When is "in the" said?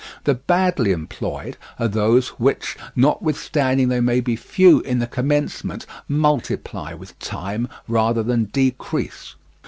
4.79-5.05